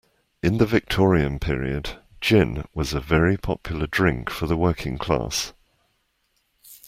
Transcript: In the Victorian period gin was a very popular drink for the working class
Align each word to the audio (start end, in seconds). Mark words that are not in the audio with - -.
In 0.41 0.57
the 0.57 0.65
Victorian 0.65 1.37
period 1.37 1.99
gin 2.21 2.65
was 2.73 2.95
a 2.95 2.99
very 2.99 3.37
popular 3.37 3.85
drink 3.85 4.31
for 4.31 4.47
the 4.47 4.57
working 4.57 4.97
class 4.97 5.53